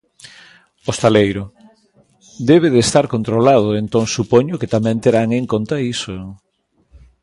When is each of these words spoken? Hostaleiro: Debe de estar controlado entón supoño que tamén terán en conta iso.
Hostaleiro: 0.87 1.43
Debe 2.49 2.67
de 2.73 2.79
estar 2.85 3.05
controlado 3.15 3.67
entón 3.81 4.05
supoño 4.17 4.59
que 4.61 4.71
tamén 4.75 4.97
terán 5.03 5.29
en 5.39 5.45
conta 5.53 5.75
iso. 5.93 6.15